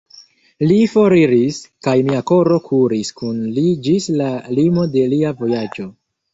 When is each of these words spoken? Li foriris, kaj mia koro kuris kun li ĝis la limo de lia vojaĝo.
Li 0.69 0.77
foriris, 0.93 1.59
kaj 1.89 1.93
mia 2.07 2.23
koro 2.33 2.59
kuris 2.71 3.13
kun 3.21 3.45
li 3.59 3.69
ĝis 3.89 4.11
la 4.19 4.33
limo 4.59 4.91
de 4.99 5.09
lia 5.15 5.39
vojaĝo. 5.47 5.91